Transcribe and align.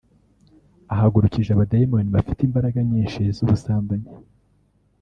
ahagurukije 0.93 1.49
abadayimoni 1.53 2.09
bafite 2.15 2.39
imbaraga 2.43 2.79
nyinshi 2.89 3.21
z’ubusambanyi 3.35 4.09